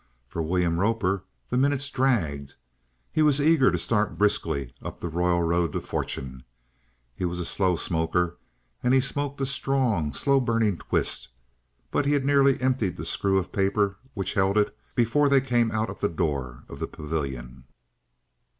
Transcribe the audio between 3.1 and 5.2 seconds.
he was eager to start briskly up the